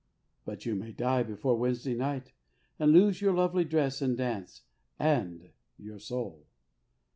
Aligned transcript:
"But 0.47 0.65
you 0.65 0.73
may 0.73 0.91
die 0.93 1.21
before 1.21 1.55
Wednesday 1.59 1.93
night, 1.93 2.33
and 2.79 2.91
lose 2.91 3.21
your 3.21 3.35
lovely 3.35 3.63
dress 3.63 4.01
and 4.01 4.13
the 4.13 4.17
dance 4.23 4.63
and 4.97 5.51
your 5.77 5.99
soul." 5.99 6.47